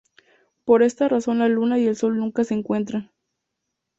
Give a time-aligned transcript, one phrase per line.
[0.65, 3.11] Por esta razón la luna y el sol nunca se encuentran.